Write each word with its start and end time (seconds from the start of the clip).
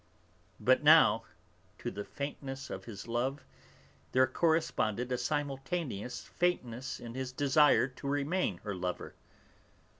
But 0.59 0.81
now, 0.81 1.25
to 1.77 1.91
the 1.91 2.03
faintness 2.03 2.71
of 2.71 2.85
his 2.85 3.07
love 3.07 3.45
there 4.13 4.25
corresponded 4.25 5.11
a 5.11 5.17
simultaneous 5.19 6.23
faintness 6.25 6.99
in 6.99 7.13
his 7.13 7.31
desire 7.31 7.87
to 7.87 8.07
remain 8.07 8.57
her 8.63 8.73
lover. 8.73 9.13